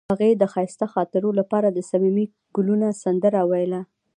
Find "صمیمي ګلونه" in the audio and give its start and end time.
1.89-2.87